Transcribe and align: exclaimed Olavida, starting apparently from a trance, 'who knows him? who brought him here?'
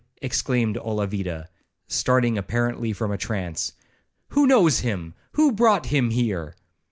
exclaimed 0.19 0.77
Olavida, 0.77 1.47
starting 1.87 2.35
apparently 2.35 2.91
from 2.91 3.11
a 3.11 3.19
trance, 3.19 3.73
'who 4.29 4.47
knows 4.47 4.79
him? 4.79 5.13
who 5.33 5.51
brought 5.51 5.85
him 5.85 6.09
here?' 6.09 6.55